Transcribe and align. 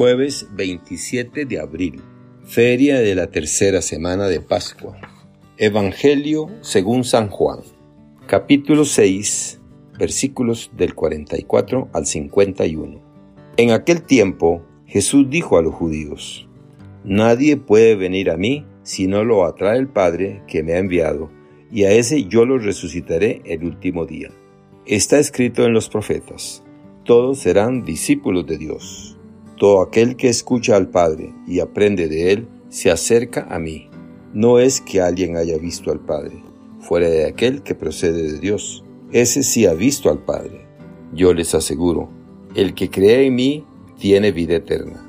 Jueves 0.00 0.48
27 0.52 1.44
de 1.44 1.60
abril, 1.60 2.00
feria 2.44 3.00
de 3.00 3.14
la 3.14 3.26
tercera 3.26 3.82
semana 3.82 4.28
de 4.28 4.40
Pascua. 4.40 4.96
Evangelio 5.58 6.48
según 6.62 7.04
San 7.04 7.28
Juan, 7.28 7.58
capítulo 8.26 8.86
6, 8.86 9.60
versículos 9.98 10.70
del 10.74 10.94
44 10.94 11.90
al 11.92 12.06
51. 12.06 12.98
En 13.58 13.72
aquel 13.72 14.00
tiempo 14.00 14.62
Jesús 14.86 15.28
dijo 15.28 15.58
a 15.58 15.62
los 15.62 15.74
judíos, 15.74 16.48
Nadie 17.04 17.58
puede 17.58 17.94
venir 17.94 18.30
a 18.30 18.38
mí 18.38 18.64
si 18.82 19.06
no 19.06 19.22
lo 19.22 19.44
atrae 19.44 19.76
el 19.76 19.88
Padre 19.88 20.42
que 20.46 20.62
me 20.62 20.72
ha 20.72 20.78
enviado, 20.78 21.30
y 21.70 21.84
a 21.84 21.92
ese 21.92 22.24
yo 22.24 22.46
lo 22.46 22.56
resucitaré 22.56 23.42
el 23.44 23.64
último 23.64 24.06
día. 24.06 24.30
Está 24.86 25.18
escrito 25.18 25.66
en 25.66 25.74
los 25.74 25.90
profetas, 25.90 26.64
todos 27.04 27.40
serán 27.40 27.84
discípulos 27.84 28.46
de 28.46 28.56
Dios. 28.56 29.09
Todo 29.60 29.82
aquel 29.82 30.16
que 30.16 30.30
escucha 30.30 30.74
al 30.74 30.88
Padre 30.88 31.34
y 31.46 31.60
aprende 31.60 32.08
de 32.08 32.32
Él, 32.32 32.48
se 32.70 32.90
acerca 32.90 33.46
a 33.50 33.58
mí. 33.58 33.90
No 34.32 34.58
es 34.58 34.80
que 34.80 35.02
alguien 35.02 35.36
haya 35.36 35.58
visto 35.58 35.92
al 35.92 36.00
Padre, 36.00 36.42
fuera 36.80 37.10
de 37.10 37.26
aquel 37.26 37.62
que 37.62 37.74
procede 37.74 38.22
de 38.32 38.38
Dios. 38.38 38.82
Ese 39.12 39.42
sí 39.42 39.66
ha 39.66 39.74
visto 39.74 40.08
al 40.08 40.20
Padre. 40.20 40.66
Yo 41.12 41.34
les 41.34 41.54
aseguro, 41.54 42.08
el 42.54 42.72
que 42.72 42.88
cree 42.88 43.26
en 43.26 43.34
mí 43.34 43.66
tiene 43.98 44.32
vida 44.32 44.54
eterna. 44.54 45.06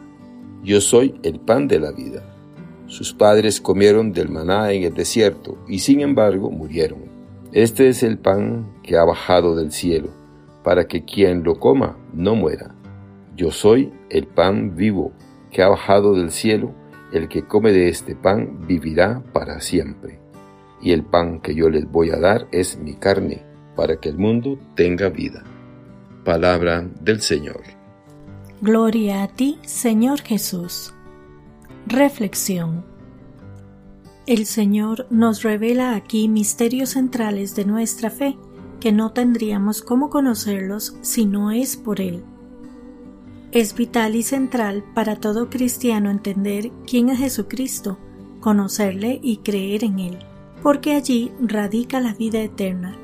Yo 0.66 0.82
soy 0.82 1.16
el 1.24 1.40
pan 1.40 1.70
de 1.70 1.80
la 1.80 1.94
vida. 1.94 2.22
Sus 2.88 3.14
padres 3.14 3.62
comieron 3.62 4.12
del 4.12 4.28
maná 4.28 4.74
en 4.74 4.84
el 4.84 4.94
desierto 4.94 5.60
y 5.66 5.80
sin 5.80 6.02
embargo 6.02 6.52
murieron. 6.52 7.04
Este 7.54 7.88
es 7.88 8.04
el 8.04 8.18
pan 8.18 8.68
que 8.84 8.98
ha 8.98 9.06
bajado 9.06 9.56
del 9.56 9.72
cielo, 9.72 10.10
para 10.62 10.90
que 10.90 11.06
quien 11.06 11.42
lo 11.42 11.58
coma 11.58 11.98
no 12.14 12.36
muera. 12.36 12.76
Yo 13.42 13.50
soy 13.50 13.92
el 14.12 14.28
pan 14.28 14.76
vivo 14.76 15.14
que 15.50 15.64
ha 15.64 15.68
bajado 15.68 16.14
del 16.14 16.30
cielo, 16.30 16.76
el 17.12 17.28
que 17.28 17.48
come 17.48 17.72
de 17.72 17.90
este 17.90 18.16
pan 18.16 18.68
vivirá 18.68 19.24
para 19.34 19.62
siempre. 19.62 20.20
Y 20.80 20.92
el 20.92 21.04
pan 21.04 21.42
que 21.42 21.56
yo 21.56 21.68
les 21.68 21.90
voy 21.90 22.12
a 22.12 22.20
dar 22.20 22.48
es 22.52 22.78
mi 22.78 22.94
carne, 22.94 23.44
para 23.76 24.00
que 24.00 24.10
el 24.10 24.20
mundo 24.20 24.60
tenga 24.76 25.10
vida. 25.10 25.44
Palabra 26.24 26.88
del 27.02 27.20
Señor. 27.20 27.64
Gloria 28.62 29.24
a 29.24 29.28
ti, 29.28 29.58
Señor 29.64 30.22
Jesús. 30.22 30.94
Reflexión. 31.88 32.86
El 34.28 34.46
Señor 34.46 35.08
nos 35.10 35.42
revela 35.42 35.96
aquí 35.96 36.30
misterios 36.30 36.90
centrales 36.90 37.56
de 37.56 37.66
nuestra 37.66 38.12
fe 38.12 38.38
que 38.80 38.92
no 38.92 39.14
tendríamos 39.14 39.82
cómo 39.82 40.12
conocerlos 40.12 40.96
si 41.02 41.26
no 41.26 41.50
es 41.50 41.76
por 41.76 42.02
Él. 42.02 42.24
Es 43.52 43.76
vital 43.76 44.16
y 44.16 44.24
central 44.24 44.82
para 44.94 45.18
todo 45.18 45.50
cristiano 45.50 46.10
entender 46.10 46.72
quién 46.88 47.10
es 47.10 47.20
Jesucristo, 47.20 47.98
conocerle 48.40 49.20
y 49.22 49.38
creer 49.38 49.84
en 49.84 50.00
Él, 50.00 50.20
porque 50.64 50.94
allí 50.94 51.34
radica 51.42 52.00
la 52.00 52.14
vida 52.14 52.40
eterna. 52.40 52.96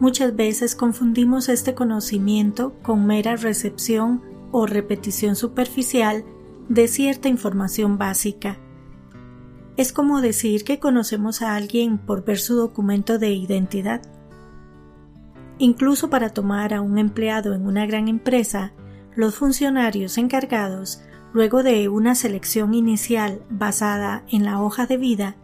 Muchas 0.00 0.34
veces 0.34 0.74
confundimos 0.74 1.50
este 1.50 1.74
conocimiento 1.74 2.72
con 2.82 3.06
mera 3.06 3.36
recepción 3.36 4.22
o 4.52 4.66
repetición 4.66 5.36
superficial 5.36 6.24
de 6.70 6.88
cierta 6.88 7.28
información 7.28 7.98
básica. 7.98 8.58
Es 9.76 9.92
como 9.92 10.22
decir 10.22 10.64
que 10.64 10.78
conocemos 10.78 11.42
a 11.42 11.56
alguien 11.56 11.98
por 11.98 12.24
ver 12.24 12.38
su 12.38 12.56
documento 12.56 13.18
de 13.18 13.32
identidad. 13.32 14.00
Incluso 15.58 16.08
para 16.08 16.30
tomar 16.30 16.72
a 16.72 16.80
un 16.80 16.96
empleado 16.96 17.52
en 17.52 17.66
una 17.66 17.84
gran 17.84 18.08
empresa, 18.08 18.72
los 19.16 19.36
funcionarios 19.36 20.18
encargados, 20.18 21.00
luego 21.32 21.62
de 21.62 21.88
una 21.88 22.14
selección 22.14 22.74
inicial 22.74 23.42
basada 23.50 24.22
en 24.30 24.44
la 24.44 24.60
hoja 24.60 24.86
de 24.86 24.98
vida, 24.98 25.36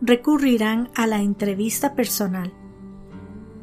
recurrirán 0.00 0.90
a 0.94 1.06
la 1.06 1.20
entrevista 1.20 1.94
personal, 1.94 2.52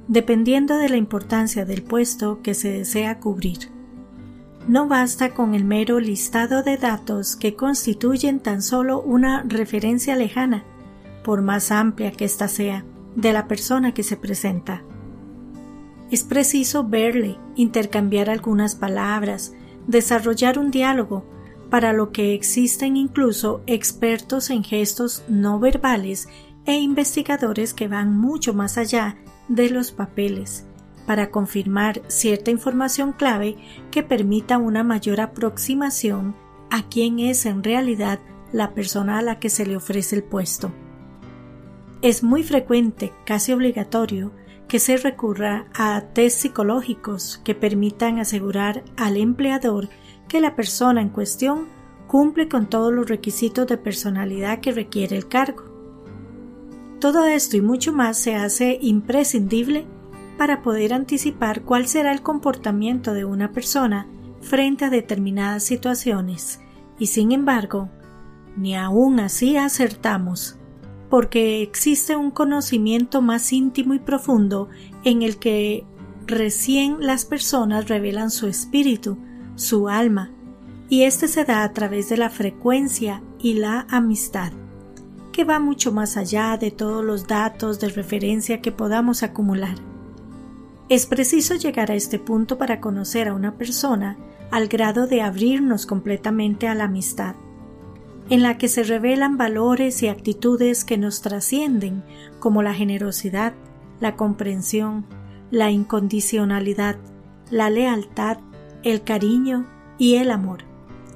dependiendo 0.07 0.77
de 0.77 0.89
la 0.89 0.97
importancia 0.97 1.65
del 1.65 1.83
puesto 1.83 2.41
que 2.41 2.53
se 2.53 2.71
desea 2.71 3.19
cubrir. 3.19 3.71
No 4.67 4.87
basta 4.87 5.33
con 5.33 5.55
el 5.55 5.63
mero 5.63 5.99
listado 5.99 6.61
de 6.61 6.77
datos 6.77 7.35
que 7.35 7.55
constituyen 7.55 8.39
tan 8.39 8.61
solo 8.61 9.01
una 9.01 9.43
referencia 9.43 10.15
lejana, 10.15 10.63
por 11.23 11.41
más 11.41 11.71
amplia 11.71 12.11
que 12.11 12.25
ésta 12.25 12.47
sea, 12.47 12.85
de 13.15 13.33
la 13.33 13.47
persona 13.47 13.93
que 13.93 14.03
se 14.03 14.17
presenta. 14.17 14.83
Es 16.09 16.23
preciso 16.23 16.85
verle, 16.85 17.37
intercambiar 17.55 18.29
algunas 18.29 18.75
palabras, 18.75 19.53
desarrollar 19.87 20.57
un 20.57 20.71
diálogo, 20.71 21.25
para 21.69 21.91
lo 21.91 22.11
que 22.11 22.33
existen 22.33 22.95
incluso 22.95 23.61
expertos 23.67 24.49
en 24.49 24.63
gestos 24.63 25.23
no 25.27 25.59
verbales 25.59 26.29
e 26.65 26.75
investigadores 26.75 27.73
que 27.73 27.87
van 27.87 28.17
mucho 28.17 28.53
más 28.53 28.77
allá 28.77 29.17
de 29.49 29.69
los 29.69 29.91
papeles, 29.91 30.65
para 31.05 31.29
confirmar 31.29 32.01
cierta 32.07 32.51
información 32.51 33.11
clave 33.11 33.57
que 33.91 34.03
permita 34.03 34.57
una 34.57 34.83
mayor 34.83 35.19
aproximación 35.19 36.35
a 36.69 36.83
quién 36.83 37.19
es 37.19 37.45
en 37.45 37.63
realidad 37.63 38.19
la 38.53 38.73
persona 38.73 39.17
a 39.17 39.21
la 39.21 39.39
que 39.39 39.49
se 39.49 39.65
le 39.65 39.75
ofrece 39.75 40.15
el 40.15 40.23
puesto. 40.23 40.71
Es 42.01 42.23
muy 42.23 42.43
frecuente, 42.43 43.11
casi 43.25 43.51
obligatorio, 43.51 44.31
que 44.67 44.79
se 44.79 44.97
recurra 44.97 45.65
a 45.73 46.01
test 46.13 46.39
psicológicos 46.39 47.39
que 47.43 47.55
permitan 47.55 48.19
asegurar 48.19 48.83
al 48.97 49.17
empleador 49.17 49.89
que 50.27 50.41
la 50.41 50.55
persona 50.55 51.01
en 51.01 51.09
cuestión 51.09 51.67
cumple 52.07 52.47
con 52.47 52.67
todos 52.67 52.93
los 52.93 53.07
requisitos 53.07 53.67
de 53.67 53.77
personalidad 53.77 54.59
que 54.59 54.71
requiere 54.71 55.17
el 55.17 55.27
cargo. 55.27 55.63
Todo 56.99 57.25
esto 57.25 57.57
y 57.57 57.61
mucho 57.61 57.93
más 57.93 58.17
se 58.17 58.35
hace 58.35 58.79
imprescindible 58.81 59.85
para 60.37 60.61
poder 60.61 60.93
anticipar 60.93 61.61
cuál 61.61 61.87
será 61.87 62.11
el 62.11 62.21
comportamiento 62.21 63.13
de 63.13 63.25
una 63.25 63.51
persona 63.51 64.07
frente 64.41 64.85
a 64.85 64.89
determinadas 64.89 65.63
situaciones, 65.63 66.59
y 66.99 67.07
sin 67.07 67.31
embargo, 67.31 67.89
ni 68.55 68.75
aún 68.75 69.19
así 69.19 69.57
acertamos 69.57 70.57
porque 71.09 71.61
existe 71.61 72.15
un 72.15 72.31
conocimiento 72.31 73.21
más 73.21 73.53
íntimo 73.53 73.93
y 73.93 73.99
profundo 73.99 74.69
en 75.03 75.21
el 75.21 75.37
que 75.37 75.85
recién 76.25 76.97
las 76.99 77.25
personas 77.25 77.87
revelan 77.87 78.29
su 78.29 78.47
espíritu, 78.47 79.17
su 79.55 79.87
alma, 79.87 80.31
y 80.89 81.03
este 81.03 81.27
se 81.27 81.45
da 81.45 81.63
a 81.63 81.73
través 81.73 82.09
de 82.09 82.17
la 82.17 82.29
frecuencia 82.29 83.21
y 83.39 83.53
la 83.53 83.85
amistad, 83.89 84.51
que 85.31 85.43
va 85.43 85.59
mucho 85.59 85.91
más 85.91 86.17
allá 86.17 86.57
de 86.57 86.71
todos 86.71 87.03
los 87.03 87.27
datos 87.27 87.79
de 87.79 87.89
referencia 87.89 88.61
que 88.61 88.71
podamos 88.71 89.23
acumular. 89.23 89.75
Es 90.89 91.05
preciso 91.05 91.55
llegar 91.55 91.91
a 91.91 91.95
este 91.95 92.19
punto 92.19 92.57
para 92.57 92.79
conocer 92.79 93.27
a 93.27 93.33
una 93.33 93.57
persona 93.57 94.17
al 94.51 94.67
grado 94.67 95.07
de 95.07 95.21
abrirnos 95.21 95.85
completamente 95.85 96.67
a 96.67 96.75
la 96.75 96.85
amistad 96.85 97.35
en 98.29 98.41
la 98.41 98.57
que 98.57 98.67
se 98.67 98.83
revelan 98.83 99.37
valores 99.37 100.03
y 100.03 100.07
actitudes 100.07 100.83
que 100.83 100.97
nos 100.97 101.21
trascienden, 101.21 102.03
como 102.39 102.61
la 102.61 102.73
generosidad, 102.73 103.53
la 103.99 104.15
comprensión, 104.15 105.05
la 105.49 105.71
incondicionalidad, 105.71 106.97
la 107.49 107.69
lealtad, 107.69 108.39
el 108.83 109.03
cariño 109.03 109.65
y 109.97 110.15
el 110.15 110.31
amor, 110.31 110.63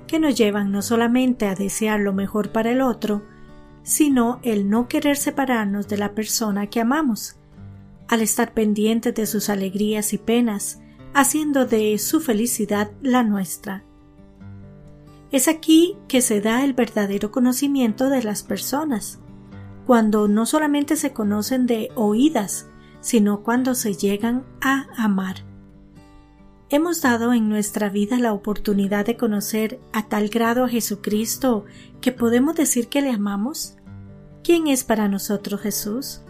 que 0.07 0.19
nos 0.19 0.35
llevan 0.35 0.72
no 0.72 0.81
solamente 0.81 1.47
a 1.47 1.55
desear 1.55 1.99
lo 1.99 2.13
mejor 2.13 2.51
para 2.51 2.72
el 2.72 2.81
otro, 2.81 3.23
sino 3.83 4.39
el 4.43 4.69
no 4.69 4.88
querer 4.88 5.17
separarnos 5.17 5.88
de 5.88 5.97
la 5.97 6.13
persona 6.13 6.67
que 6.67 6.79
amamos, 6.79 7.35
al 8.07 8.22
estar 8.22 8.53
pendientes 8.53 9.16
de 9.16 9.25
sus 9.25 9.49
alegrías 9.49 10.13
y 10.13 10.17
penas, 10.17 10.81
haciendo 11.13 11.66
de 11.66 11.97
su 11.97 12.22
felicidad 12.22 12.91
la 13.01 13.23
nuestra. 13.23 13.83
Es 15.31 15.47
aquí 15.47 15.97
que 16.09 16.22
se 16.22 16.41
da 16.41 16.66
el 16.66 16.73
verdadero 16.73 17.31
conocimiento 17.31 18.09
de 18.09 18.22
las 18.22 18.43
personas, 18.43 19.19
cuando 19.85 20.28
no 20.28 20.45
solamente 20.45 20.97
se 20.97 21.13
conocen 21.13 21.67
de 21.67 21.89
oídas, 21.95 22.67
sino 22.99 23.41
cuando 23.41 23.73
se 23.73 23.93
llegan 23.93 24.43
a 24.61 24.87
amar. 24.97 25.37
Hemos 26.69 27.01
dado 27.01 27.33
en 27.33 27.49
nuestra 27.49 27.89
vida 27.89 28.17
la 28.17 28.33
oportunidad 28.33 29.05
de 29.05 29.17
conocer 29.17 29.79
a 29.91 30.07
tal 30.07 30.29
grado 30.29 30.66
a 30.66 30.69
Jesucristo 30.69 31.66
que 31.99 32.11
podemos 32.11 32.55
decir 32.55 32.87
que 32.87 33.01
le 33.01 33.09
amamos. 33.09 33.77
¿Quién 34.43 34.67
es 34.67 34.84
para 34.84 35.07
nosotros 35.07 35.61
Jesús? 35.61 36.22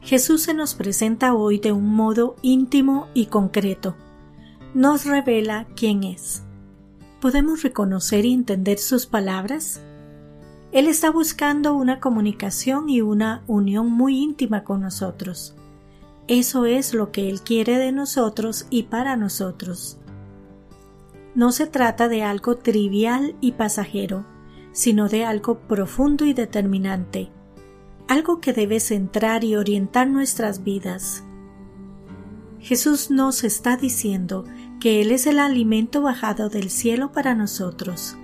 Jesús 0.00 0.42
se 0.42 0.54
nos 0.54 0.74
presenta 0.74 1.34
hoy 1.34 1.58
de 1.58 1.72
un 1.72 1.94
modo 1.94 2.36
íntimo 2.42 3.08
y 3.14 3.26
concreto. 3.26 3.96
Nos 4.74 5.06
revela 5.06 5.66
quién 5.76 6.04
es. 6.04 6.42
¿Podemos 7.22 7.62
reconocer 7.62 8.24
y 8.24 8.34
entender 8.34 8.80
sus 8.80 9.06
palabras? 9.06 9.80
Él 10.72 10.88
está 10.88 11.08
buscando 11.08 11.72
una 11.72 12.00
comunicación 12.00 12.88
y 12.88 13.00
una 13.00 13.44
unión 13.46 13.92
muy 13.92 14.18
íntima 14.18 14.64
con 14.64 14.80
nosotros. 14.80 15.54
Eso 16.26 16.66
es 16.66 16.94
lo 16.94 17.12
que 17.12 17.28
Él 17.30 17.40
quiere 17.42 17.78
de 17.78 17.92
nosotros 17.92 18.66
y 18.70 18.84
para 18.84 19.14
nosotros. 19.14 19.98
no 21.36 21.52
se 21.52 21.68
trata 21.68 22.08
de 22.08 22.24
algo 22.24 22.56
trivial 22.56 23.36
y 23.40 23.52
pasajero, 23.52 24.26
sino 24.72 25.08
de 25.08 25.24
algo 25.24 25.60
profundo 25.60 26.24
y 26.24 26.32
determinante, 26.32 27.30
algo 28.08 28.40
que 28.40 28.52
debe 28.52 28.80
centrar 28.80 29.44
y 29.44 29.54
orientar 29.54 30.08
nuestras 30.08 30.64
vidas. 30.64 31.22
Jesús 32.58 33.12
nos 33.12 33.44
está 33.44 33.76
diciendo 33.76 34.44
que 34.82 35.00
Él 35.00 35.12
es 35.12 35.28
el 35.28 35.38
alimento 35.38 36.02
bajado 36.02 36.48
del 36.48 36.68
cielo 36.68 37.12
para 37.12 37.36
nosotros. 37.36 38.16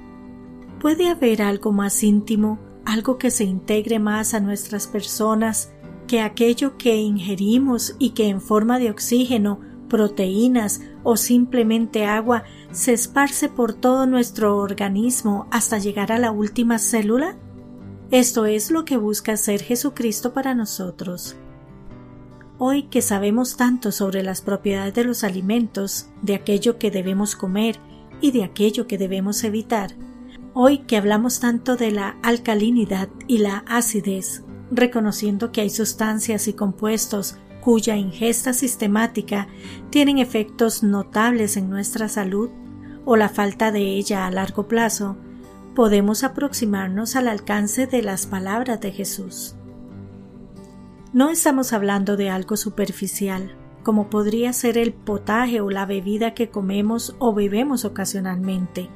¿Puede 0.80 1.08
haber 1.08 1.40
algo 1.40 1.70
más 1.70 2.02
íntimo, 2.02 2.58
algo 2.84 3.16
que 3.16 3.30
se 3.30 3.44
integre 3.44 4.00
más 4.00 4.34
a 4.34 4.40
nuestras 4.40 4.88
personas 4.88 5.70
que 6.08 6.20
aquello 6.20 6.76
que 6.76 6.96
ingerimos 6.96 7.94
y 8.00 8.10
que 8.10 8.26
en 8.26 8.40
forma 8.40 8.80
de 8.80 8.90
oxígeno, 8.90 9.60
proteínas 9.88 10.80
o 11.04 11.16
simplemente 11.16 12.06
agua 12.06 12.42
se 12.72 12.92
esparce 12.92 13.48
por 13.48 13.72
todo 13.72 14.06
nuestro 14.06 14.56
organismo 14.56 15.46
hasta 15.52 15.78
llegar 15.78 16.10
a 16.10 16.18
la 16.18 16.32
última 16.32 16.80
célula? 16.80 17.36
Esto 18.10 18.46
es 18.46 18.72
lo 18.72 18.84
que 18.84 18.96
busca 18.96 19.34
hacer 19.34 19.62
Jesucristo 19.62 20.32
para 20.32 20.56
nosotros. 20.56 21.36
Hoy 22.60 22.84
que 22.84 23.02
sabemos 23.02 23.56
tanto 23.56 23.92
sobre 23.92 24.24
las 24.24 24.42
propiedades 24.42 24.92
de 24.92 25.04
los 25.04 25.22
alimentos, 25.22 26.08
de 26.22 26.34
aquello 26.34 26.76
que 26.76 26.90
debemos 26.90 27.36
comer 27.36 27.78
y 28.20 28.32
de 28.32 28.42
aquello 28.42 28.88
que 28.88 28.98
debemos 28.98 29.44
evitar, 29.44 29.92
hoy 30.54 30.78
que 30.78 30.96
hablamos 30.96 31.38
tanto 31.38 31.76
de 31.76 31.92
la 31.92 32.16
alcalinidad 32.20 33.10
y 33.28 33.38
la 33.38 33.58
acidez, 33.68 34.42
reconociendo 34.72 35.52
que 35.52 35.60
hay 35.60 35.70
sustancias 35.70 36.48
y 36.48 36.52
compuestos 36.52 37.36
cuya 37.60 37.94
ingesta 37.94 38.52
sistemática 38.52 39.46
tienen 39.90 40.18
efectos 40.18 40.82
notables 40.82 41.56
en 41.56 41.70
nuestra 41.70 42.08
salud 42.08 42.50
o 43.04 43.14
la 43.14 43.28
falta 43.28 43.70
de 43.70 43.82
ella 43.82 44.26
a 44.26 44.32
largo 44.32 44.66
plazo, 44.66 45.16
podemos 45.76 46.24
aproximarnos 46.24 47.14
al 47.14 47.28
alcance 47.28 47.86
de 47.86 48.02
las 48.02 48.26
palabras 48.26 48.80
de 48.80 48.90
Jesús. 48.90 49.54
No 51.14 51.30
estamos 51.30 51.72
hablando 51.72 52.18
de 52.18 52.28
algo 52.28 52.58
superficial, 52.58 53.54
como 53.82 54.10
podría 54.10 54.52
ser 54.52 54.76
el 54.76 54.92
potaje 54.92 55.62
o 55.62 55.70
la 55.70 55.86
bebida 55.86 56.34
que 56.34 56.50
comemos 56.50 57.16
o 57.18 57.32
bebemos 57.32 57.86
ocasionalmente, 57.86 58.90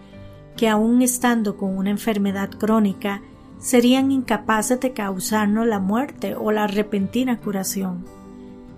que 0.54 0.68
aun 0.68 1.00
estando 1.00 1.56
con 1.56 1.74
una 1.74 1.88
enfermedad 1.88 2.50
crónica, 2.50 3.22
serían 3.58 4.12
incapaces 4.12 4.78
de 4.80 4.92
causarnos 4.92 5.66
la 5.66 5.78
muerte 5.78 6.34
o 6.34 6.52
la 6.52 6.66
repentina 6.66 7.40
curación, 7.40 8.04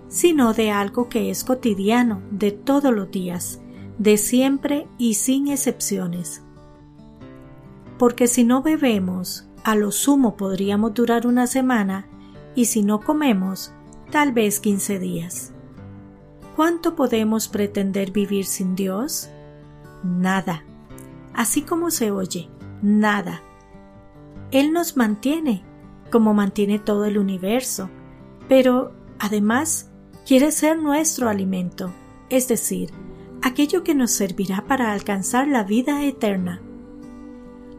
sino 0.07 0.53
de 0.53 0.71
algo 0.71 1.09
que 1.09 1.29
es 1.29 1.43
cotidiano, 1.43 2.21
de 2.31 2.51
todos 2.51 2.93
los 2.93 3.11
días, 3.11 3.59
de 3.97 4.15
siempre 4.15 4.87
y 4.97 5.15
sin 5.15 5.49
excepciones. 5.49 6.41
Porque 7.97 8.27
si 8.27 8.45
no 8.45 8.61
bebemos, 8.61 9.49
a 9.65 9.75
lo 9.75 9.91
sumo 9.91 10.37
podríamos 10.37 10.93
durar 10.93 11.27
una 11.27 11.47
semana, 11.47 12.07
y 12.55 12.65
si 12.65 12.81
no 12.81 13.01
comemos, 13.01 13.73
tal 14.11 14.31
vez 14.31 14.59
quince 14.59 14.97
días. 14.99 15.53
¿Cuánto 16.55 16.95
podemos 16.95 17.49
pretender 17.49 18.11
vivir 18.11 18.45
sin 18.45 18.75
Dios? 18.75 19.29
Nada. 20.03 20.63
Así 21.33 21.63
como 21.63 21.91
se 21.91 22.11
oye, 22.11 22.49
nada. 22.81 23.41
Él 24.51 24.71
nos 24.71 24.95
mantiene, 24.95 25.63
como 26.11 26.33
mantiene 26.33 26.79
todo 26.79 27.05
el 27.05 27.17
universo, 27.17 27.89
pero 28.47 28.93
además 29.19 29.91
quiere 30.25 30.51
ser 30.51 30.77
nuestro 30.77 31.27
alimento, 31.27 31.91
es 32.29 32.47
decir, 32.47 32.91
aquello 33.41 33.83
que 33.83 33.95
nos 33.95 34.11
servirá 34.11 34.63
para 34.65 34.93
alcanzar 34.93 35.47
la 35.47 35.63
vida 35.63 36.05
eterna. 36.05 36.61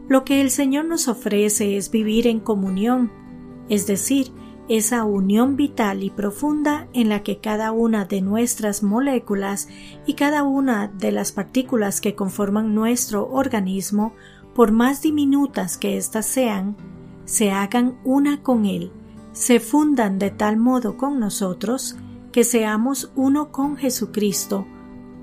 Lo 0.07 0.23
que 0.23 0.39
el 0.39 0.51
Señor 0.51 0.85
nos 0.85 1.07
ofrece 1.07 1.77
es 1.77 1.89
vivir 1.89 2.27
en 2.27 2.39
comunión, 2.39 3.11
es 3.69 3.87
decir, 3.87 4.31
esa 4.69 5.05
unión 5.05 5.55
vital 5.55 6.03
y 6.03 6.09
profunda 6.09 6.87
en 6.93 7.09
la 7.09 7.23
que 7.23 7.39
cada 7.39 7.71
una 7.71 8.05
de 8.05 8.21
nuestras 8.21 8.83
moléculas 8.83 9.69
y 10.05 10.13
cada 10.13 10.43
una 10.43 10.87
de 10.87 11.11
las 11.11 11.31
partículas 11.31 12.01
que 12.01 12.15
conforman 12.15 12.75
nuestro 12.75 13.29
organismo 13.29 14.13
por 14.53 14.71
más 14.71 15.01
diminutas 15.01 15.77
que 15.77 15.97
éstas 15.97 16.25
sean, 16.25 16.75
se 17.25 17.51
hagan 17.51 17.97
una 18.03 18.41
con 18.41 18.65
Él, 18.65 18.91
se 19.31 19.59
fundan 19.59 20.17
de 20.17 20.31
tal 20.31 20.57
modo 20.57 20.97
con 20.97 21.19
nosotros, 21.19 21.95
que 22.31 22.43
seamos 22.43 23.11
uno 23.15 23.51
con 23.51 23.77
Jesucristo, 23.77 24.65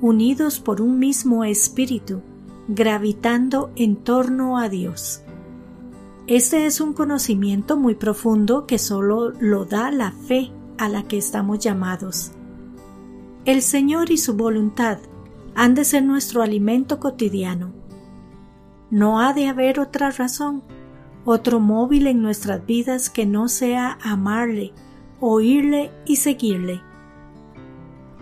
unidos 0.00 0.60
por 0.60 0.80
un 0.80 0.98
mismo 0.98 1.44
espíritu, 1.44 2.22
gravitando 2.68 3.72
en 3.76 3.96
torno 3.96 4.58
a 4.58 4.68
Dios. 4.68 5.23
Este 6.26 6.66
es 6.66 6.80
un 6.80 6.92
conocimiento 6.92 7.76
muy 7.76 7.94
profundo 7.94 8.66
que 8.66 8.78
solo 8.78 9.30
lo 9.40 9.64
da 9.64 9.90
la 9.90 10.12
fe 10.12 10.50
a 10.78 10.88
la 10.88 11.02
que 11.02 11.18
estamos 11.18 11.58
llamados. 11.58 12.32
El 13.44 13.62
Señor 13.62 14.10
y 14.10 14.16
su 14.16 14.34
voluntad 14.34 14.98
han 15.54 15.74
de 15.74 15.84
ser 15.84 16.02
nuestro 16.02 16.42
alimento 16.42 16.98
cotidiano 16.98 17.84
no 18.94 19.18
ha 19.18 19.32
de 19.32 19.48
haber 19.48 19.80
otra 19.80 20.12
razón, 20.12 20.62
otro 21.24 21.58
móvil 21.58 22.06
en 22.06 22.22
nuestras 22.22 22.64
vidas 22.64 23.10
que 23.10 23.26
no 23.26 23.48
sea 23.48 23.98
amarle, 24.02 24.72
oírle 25.18 25.90
y 26.06 26.14
seguirle. 26.14 26.80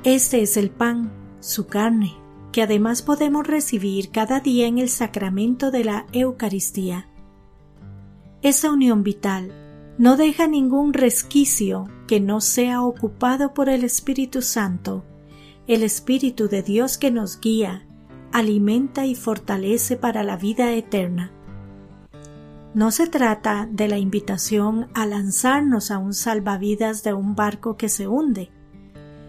Este 0.02 0.40
es 0.40 0.56
el 0.56 0.70
pan, 0.70 1.12
su 1.40 1.66
carne, 1.66 2.14
que 2.52 2.62
además 2.62 3.02
podemos 3.02 3.46
recibir 3.46 4.10
cada 4.12 4.40
día 4.40 4.66
en 4.66 4.78
el 4.78 4.88
sacramento 4.88 5.70
de 5.70 5.84
la 5.84 6.06
Eucaristía. 6.12 7.06
Esa 8.43 8.73
unión 8.73 9.05
vital 9.05 9.53
no 9.99 10.17
deja 10.17 10.49
ningún 10.49 10.94
resquicio 10.94 11.89
que 12.09 12.19
no 12.19 12.41
sea 12.41 12.83
ocupado 12.83 13.55
por 13.55 13.69
el 13.69 13.85
Espíritu 13.85 14.43
Santo, 14.43 15.05
el 15.69 15.85
Espíritu 15.85 16.49
de 16.49 16.65
Dios 16.65 16.99
que 16.99 17.12
nos 17.12 17.41
guía, 17.41 17.87
alimenta 18.33 19.06
y 19.06 19.15
fortalece 19.15 19.97
para 19.97 20.25
la 20.25 20.37
vida 20.37 20.73
eterna. 20.73 21.31
No 22.75 22.91
se 22.91 23.06
trata 23.06 23.69
de 23.71 23.87
la 23.87 23.99
invitación 23.99 24.88
a 24.93 25.06
lanzarnos 25.06 25.93
a 25.93 25.99
un 25.99 26.12
salvavidas 26.12 27.05
de 27.05 27.12
un 27.12 27.37
barco 27.37 27.77
que 27.77 27.88
se 27.88 28.09
hunde, 28.09 28.50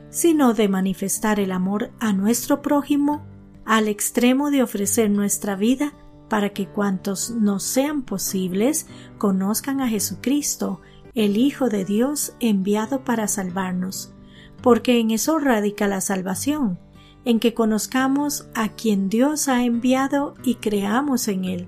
sino 0.10 0.56
de 0.56 0.70
manifestar 0.70 1.40
el 1.40 1.52
amor 1.52 1.92
a 2.00 2.14
nuestro 2.14 2.64
prójimo 2.64 3.24
al 3.64 3.90
extremo 3.90 4.50
de 4.50 4.64
ofrecer 4.64 5.12
nuestra 5.12 5.56
vida 5.56 5.94
para 6.34 6.50
que 6.50 6.66
cuantos 6.66 7.30
nos 7.30 7.62
sean 7.62 8.02
posibles 8.02 8.88
conozcan 9.20 9.82
a 9.82 9.88
Jesucristo, 9.88 10.82
el 11.14 11.38
Hijo 11.38 11.70
de 11.70 11.86
Dios 11.86 12.34
enviado 12.40 13.04
para 13.04 13.28
salvarnos, 13.28 14.16
porque 14.64 15.00
en 15.00 15.12
eso 15.12 15.38
radica 15.38 15.88
la 15.88 16.02
salvación, 16.02 16.80
en 17.24 17.40
que 17.40 17.54
conozcamos 17.54 18.48
a 18.56 18.70
quien 18.70 19.10
Dios 19.10 19.48
ha 19.48 19.64
enviado 19.64 20.34
y 20.44 20.56
creamos 20.56 21.28
en 21.28 21.46
Él. 21.46 21.68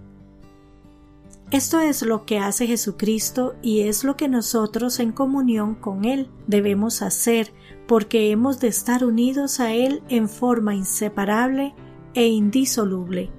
Esto 1.52 1.80
es 1.80 2.02
lo 2.02 2.26
que 2.26 2.40
hace 2.40 2.66
Jesucristo 2.66 3.54
y 3.62 3.82
es 3.82 4.04
lo 4.04 4.18
que 4.18 4.30
nosotros 4.30 5.00
en 5.00 5.12
comunión 5.12 5.76
con 5.76 6.06
Él 6.06 6.32
debemos 6.48 7.04
hacer 7.04 7.54
porque 7.86 8.32
hemos 8.32 8.60
de 8.60 8.70
estar 8.70 9.06
unidos 9.06 9.60
a 9.60 9.74
Él 9.74 10.02
en 10.10 10.28
forma 10.28 10.74
inseparable 10.74 11.76
e 12.16 12.26
indisoluble. 12.26 13.30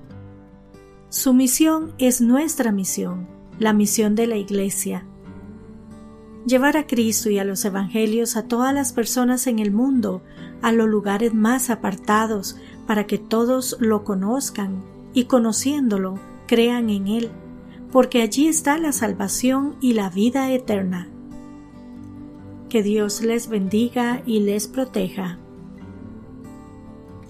Su 1.16 1.32
misión 1.32 1.94
es 1.96 2.20
nuestra 2.20 2.72
misión, 2.72 3.26
la 3.58 3.72
misión 3.72 4.14
de 4.14 4.26
la 4.26 4.36
Iglesia. 4.36 5.06
Llevar 6.44 6.76
a 6.76 6.86
Cristo 6.86 7.30
y 7.30 7.38
a 7.38 7.44
los 7.44 7.64
Evangelios 7.64 8.36
a 8.36 8.46
todas 8.48 8.74
las 8.74 8.92
personas 8.92 9.46
en 9.46 9.58
el 9.58 9.72
mundo 9.72 10.20
a 10.60 10.72
los 10.72 10.86
lugares 10.86 11.32
más 11.32 11.70
apartados 11.70 12.58
para 12.86 13.06
que 13.06 13.16
todos 13.16 13.78
lo 13.80 14.04
conozcan 14.04 14.82
y 15.14 15.24
conociéndolo 15.24 16.20
crean 16.46 16.90
en 16.90 17.06
Él, 17.06 17.30
porque 17.92 18.20
allí 18.20 18.46
está 18.46 18.76
la 18.76 18.92
salvación 18.92 19.76
y 19.80 19.94
la 19.94 20.10
vida 20.10 20.52
eterna. 20.52 21.08
Que 22.68 22.82
Dios 22.82 23.22
les 23.22 23.48
bendiga 23.48 24.22
y 24.26 24.40
les 24.40 24.68
proteja. 24.68 25.38